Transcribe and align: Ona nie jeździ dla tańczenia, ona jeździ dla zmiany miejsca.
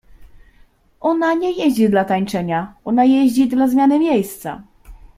Ona 1.01 1.33
nie 1.33 1.51
jeździ 1.51 1.89
dla 1.89 2.05
tańczenia, 2.05 2.73
ona 2.85 3.05
jeździ 3.05 3.47
dla 3.47 3.67
zmiany 3.67 3.99
miejsca. 3.99 4.61